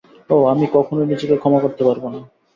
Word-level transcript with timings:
ওহ, 0.29 0.43
আমি 0.51 0.65
কখনই 0.73 1.09
নিজেকে 1.11 1.35
ক্ষমা 1.37 1.59
করতে 1.61 1.81
পারবোনা। 1.87 2.19